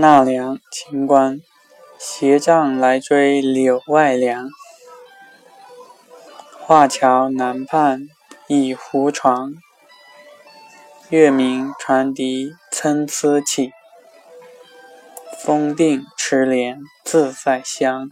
[0.00, 1.40] 纳凉，秦观。
[1.98, 4.48] 斜杖来追柳外凉，
[6.60, 8.06] 画桥南畔
[8.46, 9.54] 倚胡床。
[11.08, 13.72] 月明船笛参差起，
[15.42, 18.08] 风定池莲自在香。